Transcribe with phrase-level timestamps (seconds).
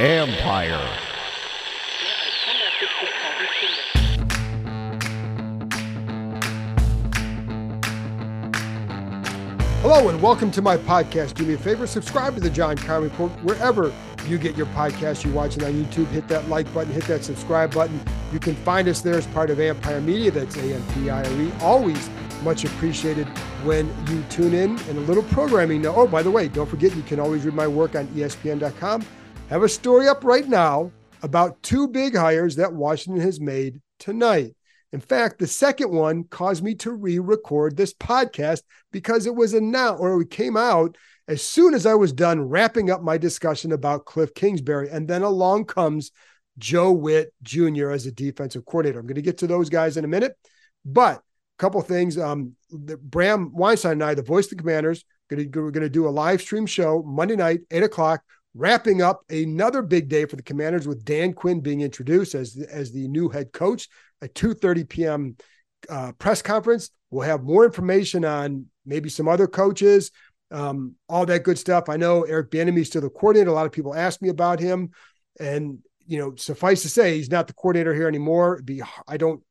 [0.00, 0.78] Empire.
[9.82, 11.34] Hello and welcome to my podcast.
[11.34, 13.92] Do me a favor, subscribe to the John Keim Report wherever
[14.26, 15.24] you get your podcast.
[15.24, 18.00] You're watching on YouTube, hit that like button, hit that subscribe button.
[18.32, 20.30] You can find us there as part of Empire Media.
[20.30, 21.52] That's A M P I R E.
[21.60, 22.08] Always
[22.42, 23.26] much appreciated
[23.64, 25.82] when you tune in and a little programming.
[25.82, 29.04] Now, oh, by the way, don't forget you can always read my work on ESPN.com.
[29.48, 30.90] Have a story up right now
[31.22, 34.54] about two big hires that Washington has made tonight.
[34.92, 39.54] In fact, the second one caused me to re record this podcast because it was
[39.54, 40.96] announced or it came out
[41.28, 44.88] as soon as I was done wrapping up my discussion about Kliff Kingsbury.
[44.90, 46.10] And then along comes
[46.58, 47.90] Joe Whitt Jr.
[47.90, 48.98] as a defensive coordinator.
[48.98, 50.36] I'm going to get to those guys in a minute.
[50.84, 51.22] But
[51.60, 52.18] couple things.
[52.18, 56.08] Um, Bram Weinstein and I, the voice of the commanders, gonna, we're going to do
[56.08, 58.22] a live stream show Monday night, 8 o'clock,
[58.54, 62.90] wrapping up another big day for the commanders with Dan Quinn being introduced as, as
[62.90, 63.88] the new head coach
[64.22, 65.36] at 2.30 p.m.
[65.88, 66.90] Uh, press conference.
[67.10, 70.10] We'll have more information on maybe some other coaches,
[70.50, 71.88] um, all that good stuff.
[71.88, 73.50] I know Eric Bieniemy is still the coordinator.
[73.50, 74.90] A lot of people ask me about him,
[75.38, 78.60] and you know, suffice to say, he's not the coordinator here anymore.
[78.62, 79.42] be I don't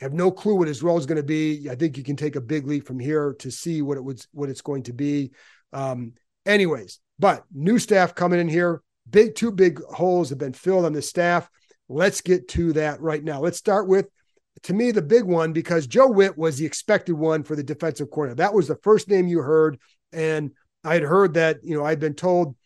[0.00, 1.68] have no clue what his role is going to be.
[1.70, 4.26] I think you can take a big leap from here to see what it was,
[4.32, 5.32] what it's going to be.
[5.72, 8.82] Um, anyways, but new staff coming in here.
[9.08, 11.48] Big two big holes have been filled on the staff.
[11.88, 13.40] Let's get to that right now.
[13.40, 14.06] Let's start with,
[14.64, 18.10] to me, the big one because Joe Whitt was the expected one for the defensive
[18.10, 18.34] corner.
[18.34, 19.78] That was the first name you heard.
[20.12, 20.52] And
[20.84, 22.56] I had heard that, you know, I'd been told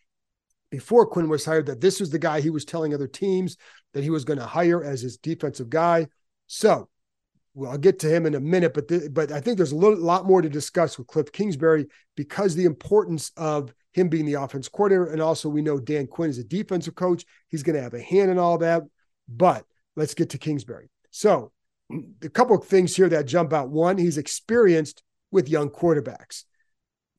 [0.69, 3.57] before Quinn was hired that this was the guy he was telling other teams
[3.93, 6.07] that he was going to hire as his defensive guy.
[6.47, 6.89] So,
[7.57, 9.75] well, I'll get to him in a minute, but the, but I think there's a
[9.75, 14.35] little, lot more to discuss with Kliff Kingsbury because the importance of him being the
[14.35, 17.25] offense coordinator, and also we know Dan Quinn is a defensive coach.
[17.47, 18.83] He's going to have a hand in all that.
[19.27, 19.65] But
[19.95, 20.91] let's get to Kingsbury.
[21.09, 21.51] So,
[22.21, 23.69] a couple of things here that jump out.
[23.69, 25.01] One, he's experienced
[25.31, 26.43] with young quarterbacks.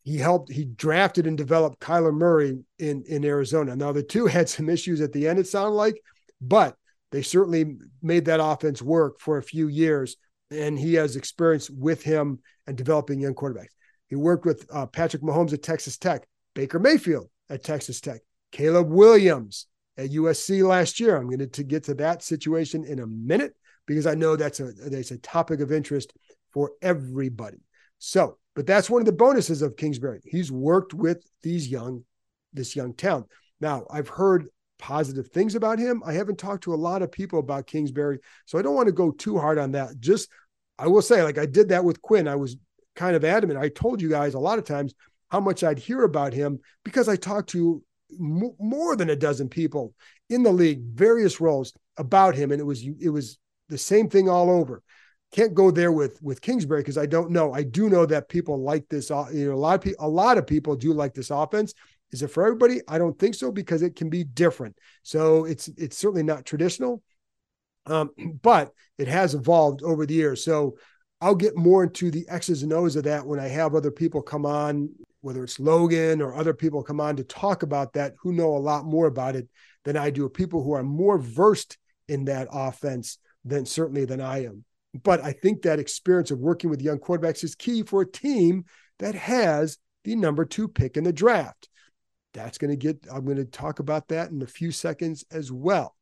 [0.05, 3.75] He helped, he drafted and developed Kyler Murray in, in Arizona.
[3.75, 6.01] Now, the two had some issues at the end, it sounded like,
[6.41, 6.77] but
[7.11, 10.17] they certainly made that offense work for a few years.
[10.51, 13.75] And he has experience with him and developing young quarterbacks.
[14.09, 18.21] He worked with uh, Patrick Mahomes at Texas Tech, Baker Mayfield at Texas Tech,
[18.53, 19.67] Caleb Williams
[19.99, 21.17] at USC last year.
[21.17, 23.55] I'm going to, get to that situation in a minute
[23.87, 26.13] because I know that's a that's a topic of interest
[26.53, 27.59] for everybody.
[27.99, 30.21] So, but that's one of the bonuses of Kingsbury.
[30.25, 32.05] He's worked with these young,
[32.53, 33.27] this young talent.
[33.61, 34.49] Now, I've heard
[34.79, 36.03] positive things about him.
[36.05, 38.93] I haven't talked to a lot of people about Kingsbury, so I don't want to
[38.93, 39.99] go too hard on that.
[40.01, 40.29] Just
[40.79, 42.29] I will say, like I did that with Quinn.
[42.29, 42.57] I was
[42.95, 43.59] kind of adamant.
[43.59, 44.95] I told you guys a lot of times
[45.29, 49.49] how much I'd hear about him because I talked to m- more than a dozen
[49.49, 49.95] people
[50.31, 54.29] in the league, various roles about him, and it was it was the same thing
[54.29, 54.83] all over.
[55.33, 57.53] Can't go there with with Kingsbury because I don't know.
[57.53, 59.11] I do know that people like this.
[59.11, 61.75] You know, a lot of people, a lot of people do like this offense.
[62.11, 62.81] Is it for everybody?
[62.89, 64.77] I don't think so because it can be different.
[65.03, 67.03] So it's it's certainly not traditional,
[67.87, 68.11] um,
[68.43, 70.45] but it has evolved over the years.
[70.45, 70.77] So
[71.21, 74.23] I'll get more into the X's and O's of that when I have other people
[74.23, 78.33] come on whether it's Logan or other people come on to talk about that who
[78.33, 79.49] know a lot more about it
[79.85, 84.45] than I do, people who are more versed in that offense than certainly than I
[84.45, 84.65] am.
[85.03, 88.65] But I think that experience of working with young quarterbacks is key for a team
[88.99, 91.68] that has the number two pick in the draft.
[92.39, 95.51] That's going to get, I'm going to talk about that in a few seconds as
[95.51, 95.97] well.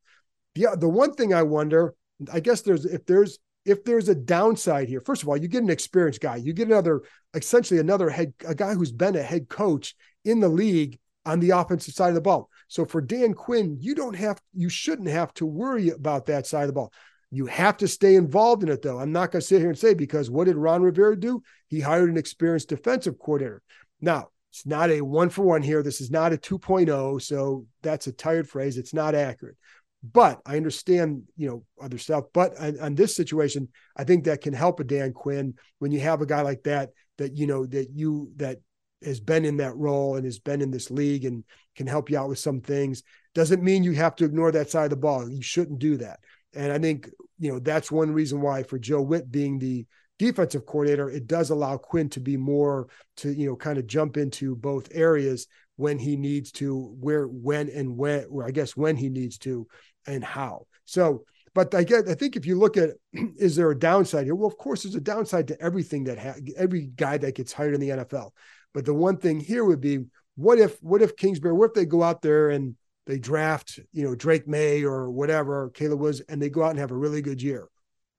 [0.55, 1.95] The, the one thing I wonder,
[2.33, 5.63] I guess there's, if there's if there's a downside here, first of all, you get
[5.63, 6.37] an experienced guy.
[6.37, 7.03] You get another,
[7.35, 11.51] essentially another head, a guy who's been a head coach in the league on the
[11.51, 12.49] offensive side of the ball.
[12.69, 16.63] So for Dan Quinn, you don't have, you shouldn't have to worry about that side
[16.63, 16.93] of the ball.
[17.33, 19.01] You have to stay involved in it, though.
[19.01, 21.43] I'm not going to sit here and say because what did Ron Rivera do?
[21.67, 23.63] He hired an experienced defensive coordinator.
[24.01, 25.83] Now, it's not a one for one here.
[25.83, 27.21] This is not a 2.0.
[27.21, 28.79] So that's a tired phrase.
[28.79, 29.57] It's not accurate.
[30.03, 32.25] But I understand, you know, other stuff.
[32.33, 33.69] But on, on, this situation,
[33.99, 36.89] I think that can help a Dan Quinn when you have a guy like that,
[37.19, 38.61] that, you know, that you, that
[39.05, 41.45] has been in that role and has been in this league and
[41.75, 43.03] can help you out with some things.
[43.35, 45.29] Doesn't mean you have to ignore that side of the ball.
[45.29, 46.21] You shouldn't do that.
[46.55, 49.85] And I think, you know, that's one reason why for Joe Whitt being the
[50.19, 54.17] defensive coordinator, it does allow Quinn to be more to, you know, kind of jump
[54.17, 55.47] into both areas
[55.77, 59.67] when he needs to, where, when, and when, or I guess when he needs to
[60.07, 60.67] and how.
[60.85, 61.25] So,
[61.55, 64.35] but I get, I think if you look at, is there a downside here?
[64.35, 67.75] Well, of course, there's a downside to everything that ha- every guy that gets hired
[67.75, 68.31] in the NFL.
[68.73, 70.05] But the one thing here would be,
[70.37, 72.77] what if what if Kingsbury, what if they go out there and
[73.07, 76.79] they draft, you know, Drake Maye or whatever, Caleb was, and they go out and
[76.79, 77.69] have a really good year.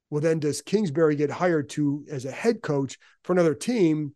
[0.10, 4.14] Well, then does Kingsbury get hired to as a head coach for another team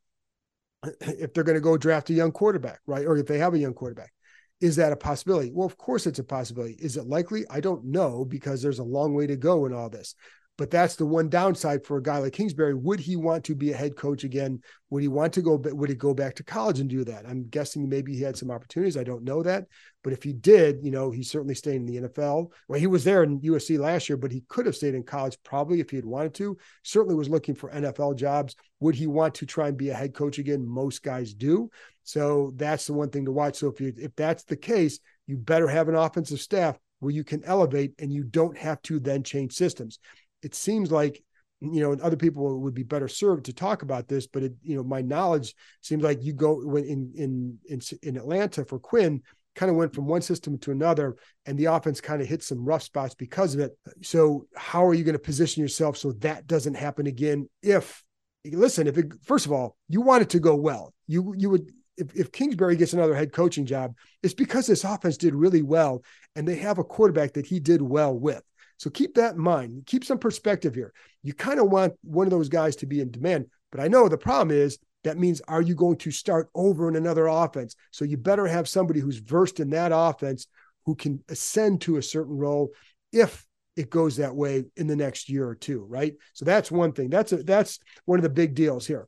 [1.02, 3.06] if they're going to go draft a young quarterback, right?
[3.06, 4.14] Or if they have a young quarterback?
[4.62, 5.52] Is that a possibility?
[5.52, 6.76] Well, of course it's a possibility.
[6.80, 7.46] Is it likely?
[7.50, 10.16] I don't know because there's a long way to go in all this.
[10.62, 12.76] But that's the one downside for a guy like Kingsbury.
[12.76, 14.62] Would he want to be a head coach again?
[14.92, 15.56] Would he want to go?
[15.56, 17.26] Would he go back to college and do that?
[17.26, 18.96] I'm guessing maybe he had some opportunities.
[18.96, 19.66] I don't know that,
[20.04, 22.52] but if he did, you know, he certainly stayed in the NFL.
[22.68, 25.36] Well, he was there in USC last year, but he could have stayed in college
[25.44, 26.56] probably if he had wanted to.
[26.84, 28.56] Certainly was looking for NFL jobs.
[28.82, 30.64] Would he want to try and be a head coach again?
[30.64, 31.72] Most guys do.
[32.04, 33.56] So that's the one thing to watch.
[33.56, 37.24] So if you if that's the case, you better have an offensive staff where you
[37.24, 39.98] can elevate and you don't have to then change systems
[40.42, 41.24] it seems like
[41.62, 44.76] you know other people would be better served to talk about this but it you
[44.76, 49.22] know my knowledge seems like you go when in in in, in atlanta for quinn
[49.54, 51.16] kind of went from one system to another
[51.46, 54.94] and the offense kind of hit some rough spots because of it so how are
[54.94, 58.04] you going to position yourself so that doesn't happen again if
[58.46, 61.72] listen if it first of all you want it to go well you you would
[61.98, 66.04] if, if Kingsbury gets another head coaching job, it's because this offense did really well
[66.36, 68.42] and they have a quarterback that he did well with.
[68.82, 69.84] So keep that in mind.
[69.86, 70.92] Keep some perspective here.
[71.22, 73.46] You kind of want one of those guys to be in demand.
[73.72, 76.96] But I know the problem is that means are you going to start over in
[76.96, 77.76] another offense?
[77.92, 80.48] So you better have somebody who's versed in that offense
[80.88, 82.72] who can ascend to a certain role
[83.12, 83.46] if
[83.76, 86.16] it goes that way in the next year or two, right?
[86.34, 87.12] So that's one thing.
[87.12, 89.08] That's a, that's one of the big deals here.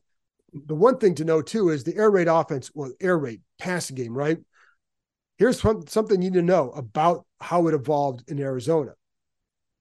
[0.52, 3.96] The one thing to know too is the air raid offense, well, air raid passing
[3.96, 4.38] game, right?
[5.36, 8.92] Here's something you need to know about how it evolved in Arizona.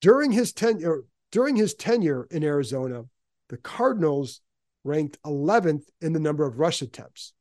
[0.03, 3.05] During his tenure, during his tenure in Arizona,
[3.47, 4.41] the Cardinals
[4.83, 7.31] ranked 11th in the number of rush attempts.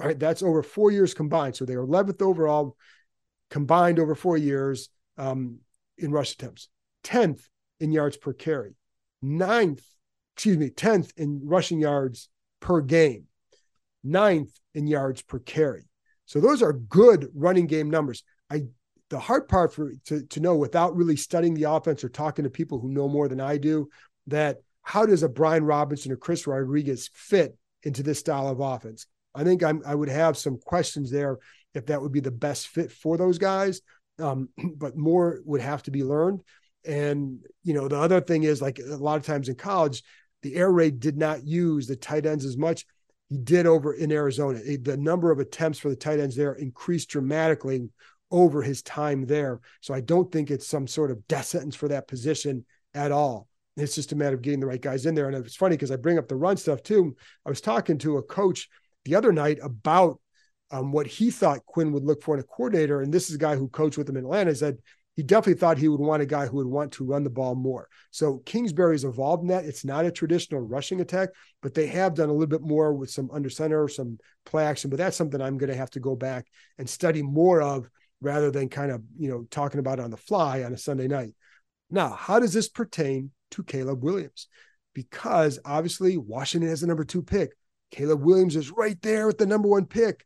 [0.00, 1.54] All right, that's over four years combined.
[1.54, 2.76] So they were 11th overall
[3.48, 4.88] combined over four years
[5.18, 5.58] um,
[5.96, 6.68] in rush attempts,
[7.04, 7.42] 10th
[7.78, 8.74] in yards per carry,
[9.22, 9.84] ninth,
[10.34, 13.26] excuse me, 10th in rushing yards per game,
[14.02, 15.84] ninth in yards per carry.
[16.26, 18.24] So those are good running game numbers.
[18.50, 18.64] I
[19.14, 22.50] the hard part for to, to know without really studying the offense or talking to
[22.50, 23.88] people who know more than I do
[24.26, 29.06] that how does a Brian Robinson or Chris Rodriguez fit into this style of offense?
[29.32, 31.38] I think I'm, I would have some questions there
[31.74, 33.82] if that would be the best fit for those guys.
[34.18, 36.42] Um, but more would have to be learned.
[36.84, 40.02] And you know, the other thing is like a lot of times in college,
[40.42, 42.84] the air raid did not use the tight ends as much.
[43.30, 44.58] He did over in Arizona.
[44.58, 47.88] The number of attempts for the tight ends there increased dramatically
[48.34, 49.60] over his time there.
[49.80, 53.46] So I don't think it's some sort of death sentence for that position at all.
[53.76, 55.28] It's just a matter of getting the right guys in there.
[55.28, 57.14] And it's funny because I bring up the run stuff too.
[57.46, 58.68] I was talking to a coach
[59.04, 60.18] the other night about
[60.72, 63.02] um, what he thought Quinn would look for in a coordinator.
[63.02, 64.50] And this is a guy who coached with him in Atlanta.
[64.50, 64.78] He said
[65.14, 67.54] he definitely thought he would want a guy who would want to run the ball
[67.54, 67.88] more.
[68.10, 69.64] So Kingsbury's evolved in that.
[69.64, 71.28] It's not a traditional rushing attack,
[71.62, 74.90] but they have done a little bit more with some under center, some play action.
[74.90, 76.46] But that's something I'm going to have to go back
[76.78, 77.88] and study more of
[78.24, 81.06] rather than kind of, you know, talking about it on the fly on a Sunday
[81.06, 81.34] night.
[81.90, 84.48] Now, how does this pertain to Caleb Williams?
[84.94, 87.52] Because obviously Washington has the number two pick.
[87.90, 90.24] Caleb Williams is right there with the number one pick.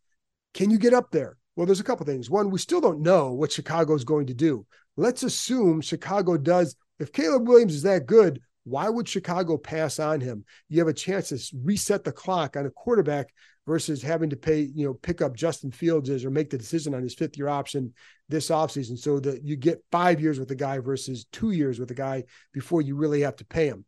[0.54, 1.36] Can you get up there?
[1.56, 2.30] Well, there's a couple things.
[2.30, 4.64] One, we still don't know what Chicago is going to do.
[4.96, 6.76] Let's assume Chicago does.
[6.98, 10.44] If Caleb Williams is that good, why would Chicago pass on him?
[10.68, 13.32] You have a chance to reset the clock on a quarterback
[13.68, 17.02] versus having to pay, you know, pick up Justin Fields or make the decision on
[17.02, 17.92] his fifth year option
[18.30, 18.98] this offseason.
[18.98, 22.24] So that you get five years with the guy versus two years with the guy
[22.54, 23.84] before you really have to pay him.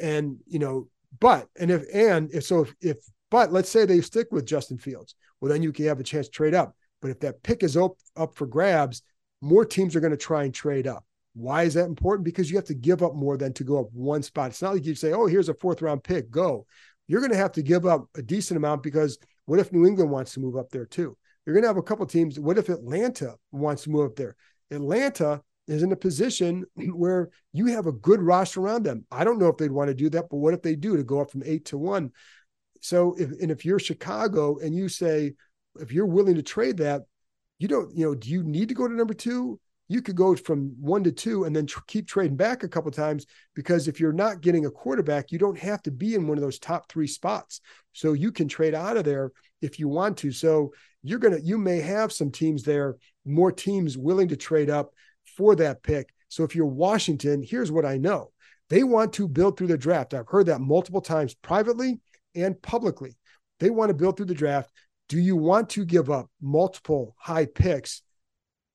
[0.00, 0.88] And, you know,
[1.20, 2.96] but, and if, and if so, if, if
[3.30, 6.26] but let's say they stick with Justin Fields, well, then you can have a chance
[6.28, 6.74] to trade up.
[7.02, 9.02] But if that pick is up, up for grabs,
[9.42, 11.04] more teams are going to try and trade up.
[11.34, 12.24] Why is that important?
[12.24, 14.50] Because you have to give up more than to go up one spot.
[14.50, 16.64] It's not like you say, oh, here's a fourth round pick, go
[17.06, 20.10] you're going to have to give up a decent amount because what if New England
[20.10, 21.16] wants to move up there too?
[21.44, 22.40] You're going to have a couple teams.
[22.40, 24.36] What if Atlanta wants to move up there?
[24.70, 29.04] Atlanta is in a position where you have a good roster around them.
[29.10, 31.04] I don't know if they'd want to do that, but what if they do to
[31.04, 32.12] go up from eight to one?
[32.84, 35.32] so if and if you're Chicago and you say
[35.80, 37.02] if you're willing to trade that,
[37.58, 39.58] you don't, you know, do you need to go to number two?
[39.88, 42.90] You could go from one to two and then tr- keep trading back a couple
[42.90, 46.38] times because if you're not getting a quarterback, you don't have to be in one
[46.38, 47.60] of those top three spots.
[47.92, 50.32] So you can trade out of there if you want to.
[50.32, 50.72] So
[51.02, 54.92] you're gonna, you may have some teams there, more teams willing to trade up
[55.36, 56.12] for that pick.
[56.28, 58.32] So if you're Washington, here's what I know:
[58.70, 60.14] they want to build through the draft.
[60.14, 62.00] I've heard that multiple times privately
[62.34, 63.16] and publicly.
[63.60, 64.70] They want to build through the draft.
[65.08, 68.02] Do you want to give up multiple high picks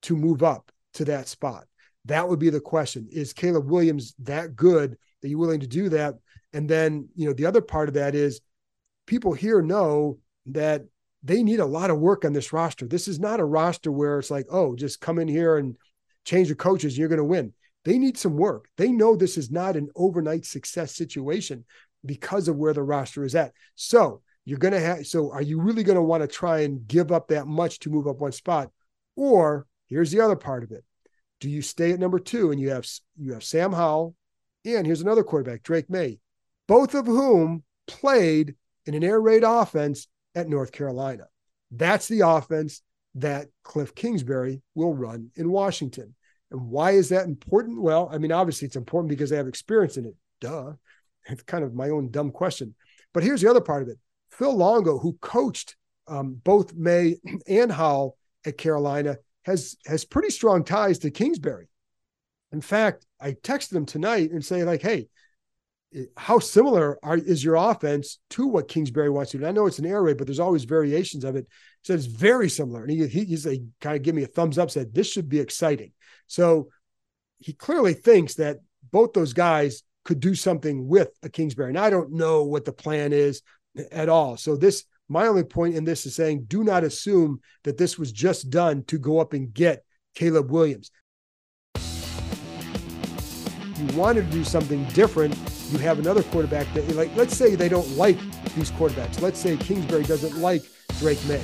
[0.03, 1.65] to move up to that spot?
[2.05, 3.07] That would be the question.
[3.11, 6.15] Is Caleb Williams that good that you're willing to do that?
[6.53, 8.41] And then, you know, the other part of that is
[9.05, 10.83] people here know that
[11.23, 12.87] they need a lot of work on this roster.
[12.87, 15.75] This is not a roster where it's like, oh, just come in here and
[16.25, 17.53] change the coaches, you're going to win.
[17.85, 18.67] They need some work.
[18.77, 21.65] They know this is not an overnight success situation
[22.05, 23.53] because of where the roster is at.
[23.75, 26.87] So you're going to have, so are you really going to want to try and
[26.87, 28.71] give up that much to move up one spot?
[29.15, 30.83] Or here's the other part of it.
[31.39, 34.15] Do you stay at number two and you have, you have Sam Howell
[34.65, 36.19] and here's another quarterback, Drake Maye,
[36.67, 38.55] both of whom played
[38.85, 41.27] in an air raid offense at North Carolina.
[41.71, 42.81] That's the offense
[43.15, 46.15] that Kliff Kingsbury will run in Washington.
[46.51, 47.81] And why is that important?
[47.81, 50.15] Well, I mean, obviously it's important because they have experience in it.
[50.41, 50.73] Duh.
[51.27, 52.75] It's kind of my own dumb question.
[53.13, 53.99] But here's the other part of it.
[54.31, 55.75] Phil Longo, who coached
[56.07, 57.17] um, both Maye
[57.47, 59.17] and Howell at Carolina,
[59.49, 61.67] has has pretty strong ties to Kingsbury.
[62.51, 65.09] In fact, I texted him tonight and say like, "Hey,
[65.93, 69.51] eh, how similar are, is your offense to what Kingsbury wants to do?" And I
[69.51, 71.45] know it's an air raid, but there's always variations of it.
[71.81, 73.45] He said it's very similar, and he he he's
[73.81, 74.71] kind of give me a thumbs up.
[74.71, 75.91] Said this should be exciting.
[76.27, 76.69] So
[77.39, 78.59] he clearly thinks that
[78.91, 81.69] both those guys could do something with a Kingsbury.
[81.69, 83.41] And I don't know what the plan is
[83.91, 84.37] at all.
[84.37, 88.11] So this my only point in this is saying do not assume that this was
[88.11, 89.83] just done to go up and get
[90.15, 90.91] Caleb Williams.
[93.75, 95.37] You wanted to do something different.
[95.71, 98.19] You have another quarterback that like let's say they don't like
[98.55, 99.21] these quarterbacks.
[99.21, 100.63] Let's say Kingsbury doesn't like
[100.99, 101.43] Drake Maye.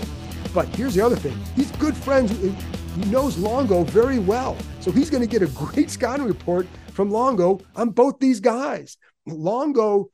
[0.54, 1.38] But here's the other thing.
[1.56, 2.32] He's good friends.
[2.32, 4.56] He knows Longo very well.
[4.80, 8.98] So he's going to get a great scouting report from Longo on both these guys.
[9.26, 10.12] Longo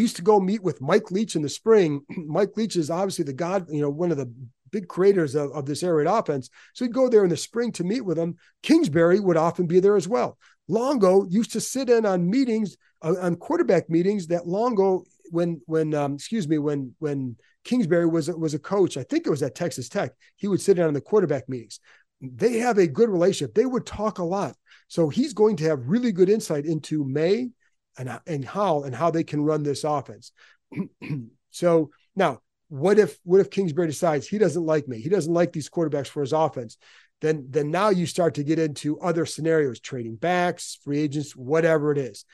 [0.00, 2.02] used to go meet with Mike Leach in the spring.
[2.08, 4.32] Mike Leach is obviously the god, you know, one of the
[4.72, 6.50] big creators of, of this air raid offense.
[6.74, 8.36] So he'd go there in the spring to meet with him.
[8.62, 10.36] Kingsbury would often be there as well.
[10.66, 15.94] Longo used to sit in on meetings, uh, on quarterback meetings that Longo, when when
[15.94, 19.54] um, excuse me, when when Kingsbury was was a coach, I think it was at
[19.54, 21.80] Texas Tech, he would sit in on the quarterback meetings.
[22.20, 23.54] They have a good relationship.
[23.54, 24.56] They would talk a lot.
[24.88, 27.50] So he's going to have really good insight into Maye
[27.98, 30.32] and, and how and how they can run this offense.
[31.50, 35.00] so now, what if what if Kingsbury decides he doesn't like me?
[35.00, 36.76] He doesn't like these quarterbacks for his offense.
[37.20, 41.92] Then then now you start to get into other scenarios, trading backs, free agents, whatever
[41.92, 42.24] it is.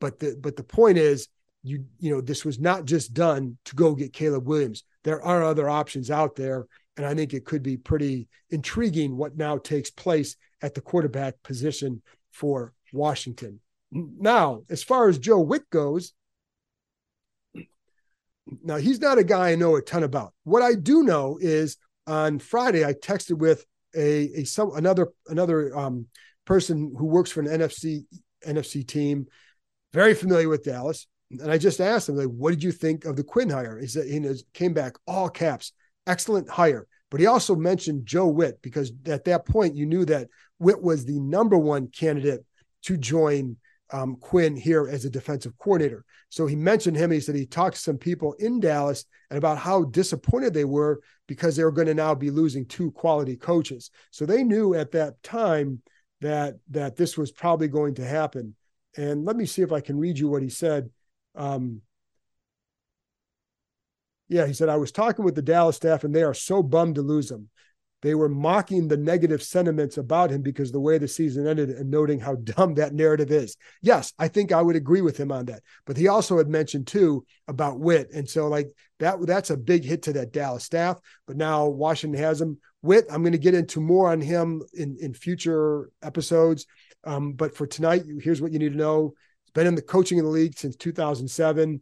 [0.00, 1.28] But the but the point is
[1.62, 4.84] you you know this was not just done to go get Caleb Williams.
[5.04, 9.36] There are other options out there and I think it could be pretty intriguing what
[9.36, 13.60] now takes place at the quarterback position for Washington.
[13.96, 16.12] Now, as far as Joe Whitt goes,
[18.62, 20.34] now he's not a guy I know a ton about.
[20.44, 23.64] What I do know is on Friday I texted with
[23.96, 26.06] a, a some another another um,
[26.44, 28.04] person who works for an NFC
[28.46, 29.26] NFC team,
[29.92, 33.16] very familiar with Dallas, and I just asked him like, "What did you think of
[33.16, 34.20] the Quinn hire?" He said he
[34.52, 35.72] came back all caps,
[36.06, 36.86] excellent hire.
[37.10, 41.04] But he also mentioned Joe Whitt because at that point you knew that Whitt was
[41.04, 42.44] the number one candidate
[42.82, 43.56] to join
[43.92, 46.04] um, Quinn here as a defensive coordinator.
[46.28, 47.10] So he mentioned him.
[47.10, 51.00] He said he talked to some people in Dallas and about how disappointed they were
[51.28, 53.90] because they were going to now be losing two quality coaches.
[54.10, 55.82] So they knew at that time
[56.20, 58.54] that that this was probably going to happen.
[58.96, 60.90] And let me see if I can read you what he said.
[61.34, 61.82] Um,
[64.28, 66.96] yeah, he said, I was talking with the Dallas staff and they are so bummed
[66.96, 67.48] to lose him.
[68.02, 71.90] They were mocking the negative sentiments about him because the way the season ended and
[71.90, 73.56] noting how dumb that narrative is.
[73.82, 75.62] Yes, I think I would agree with him on that.
[75.86, 78.10] But he also had mentioned too about Whitt.
[78.12, 80.98] And so like that that's a big hit to that Dallas staff.
[81.26, 82.58] But now Washington has him.
[82.82, 86.66] Whitt, I'm going to get into more on him in, in future episodes.
[87.04, 89.14] Um, but for tonight, here's what you need to know.
[89.44, 91.80] He's been in the coaching in the league since 2007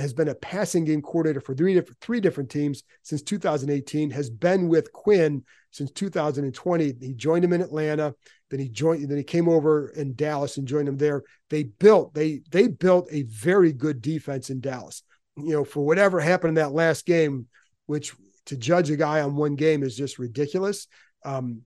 [0.00, 4.10] has been a passing game coordinator for three different three different teams since 2018.
[4.10, 6.94] Has been with Quinn since 2020.
[7.00, 8.14] He joined him in Atlanta.
[8.50, 9.08] Then he joined.
[9.08, 11.22] Then he came over in Dallas and joined him there.
[11.50, 15.02] They built they they built a very good defense in Dallas.
[15.36, 17.46] you know, for whatever happened in that last game,
[17.86, 18.14] which
[18.46, 20.86] to judge a guy on one game is just ridiculous.
[21.24, 21.62] Um,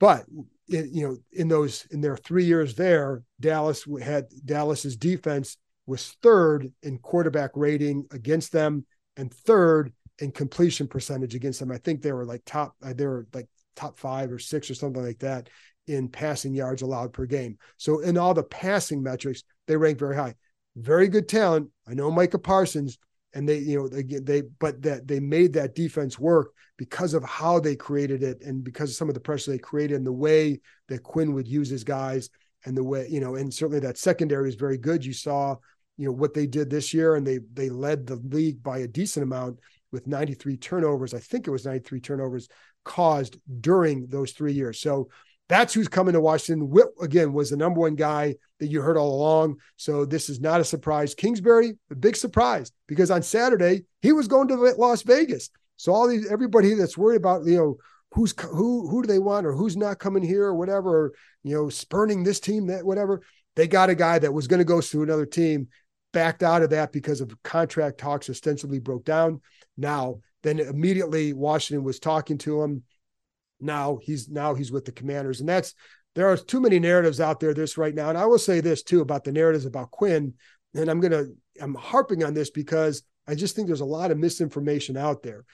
[0.00, 0.24] but
[0.68, 6.16] it, you know, in those in their three years there, Dallas had Dallas's defense was
[6.22, 8.86] third in quarterback rating against them
[9.16, 11.70] and third in completion percentage against them.
[11.70, 14.74] I think they were like top, uh, they were like top five or six or
[14.74, 15.48] something like that
[15.86, 17.58] in passing yards allowed per game.
[17.76, 20.34] So in all the passing metrics, they rank very high.
[20.76, 21.68] Very good talent.
[21.86, 22.98] I know Micah Parsons,
[23.34, 27.22] and they, you know, they, they, but that they made that defense work because of
[27.24, 30.12] how they created it and because of some of the pressure they created and the
[30.12, 32.30] way that Quinn would use his guys
[32.64, 35.04] and the way, you know, and certainly that secondary is very good.
[35.04, 35.56] You saw,
[35.96, 38.88] you know, what they did this year and they, they led the league by a
[38.88, 39.58] decent amount
[39.92, 41.14] with 93 turnovers.
[41.14, 42.48] I think it was 93 turnovers
[42.84, 44.80] caused during those three years.
[44.80, 45.08] So
[45.48, 46.70] that's who's coming to Washington.
[46.70, 49.56] Whitt, again, was the number one guy that you heard all along.
[49.76, 51.14] So this is not a surprise.
[51.14, 55.50] Kingsbury, a big surprise because on Saturday he was going to Las Vegas.
[55.76, 57.76] So all these everybody that's worried about you know
[58.12, 61.54] who's who who do they want or who's not coming here or whatever, or, you
[61.54, 63.22] know, spurning this team that whatever.
[63.56, 65.68] They got a guy that was going to go to another team,
[66.14, 69.42] backed out of that because of contract talks ostensibly broke down.
[69.76, 72.84] Now then immediately Washington was talking to him.
[73.60, 75.40] Now he's now he's with the commanders.
[75.40, 75.74] And that's
[76.14, 78.08] there are too many narratives out there this right now.
[78.08, 80.34] And i will say this too about the narratives about quinn.
[80.74, 81.24] And i'm gonna
[81.60, 85.44] i'm harping on this because i just think there's a lot of misinformation out there.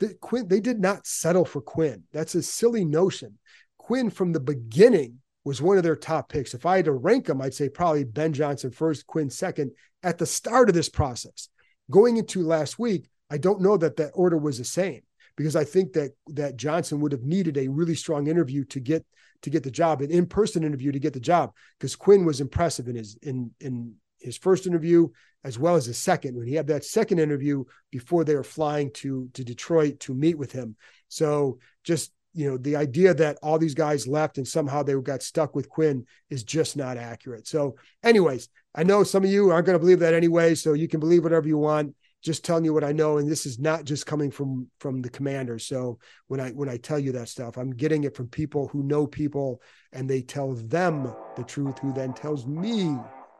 [0.00, 2.02] The, quinn they did not settle for quinn.
[2.12, 3.38] That's a silly notion.
[3.78, 6.54] Quinn from the beginning was one of their top picks.
[6.54, 9.72] If i had to rank them i'd say probably ben johnson first quinn second.
[10.02, 11.48] At the start of this process
[11.90, 15.02] going into last week i don't know that that order was the same
[15.38, 19.06] because I think that that Johnson would have needed a really strong interview to get
[19.42, 22.88] to get the job, an in-person interview to get the job, because Quinn was impressive
[22.88, 25.08] in his in in his first interview
[25.44, 26.36] as well as his second.
[26.36, 30.36] When he had that second interview before they were flying to to Detroit to meet
[30.36, 30.74] with him.
[31.06, 35.22] So just you know the idea that all these guys left and somehow they got
[35.22, 37.46] stuck with Quinn is just not accurate.
[37.46, 40.88] So anyways, I know some of you aren't going to believe that anyway, so you
[40.88, 43.84] can believe whatever you want just telling you what I know, and this is not
[43.84, 45.58] just coming from from the commander.
[45.58, 48.82] So when I when I tell you that stuff, I'm getting it from people who
[48.82, 49.62] know people,
[49.92, 52.96] and they tell them the truth, who then tells me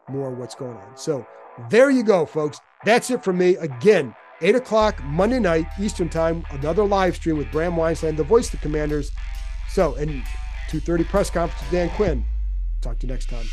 [0.08, 0.96] more what's going on.
[0.96, 1.26] So
[1.70, 2.60] there you go, folks.
[2.84, 3.56] That's it from me.
[3.56, 8.46] Again, eight o'clock Monday night Eastern time, another live stream with Bram Weinstein, the voice
[8.46, 9.10] of the Commanders.
[9.70, 10.24] So and
[10.70, 12.24] 2:30 press conference with Dan Quinn.
[12.80, 13.46] Talk to you next time.